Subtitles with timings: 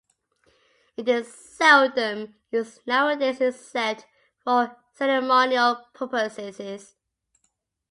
[0.97, 4.07] It is seldom used nowadays except
[4.43, 6.95] for ceremonial purposes.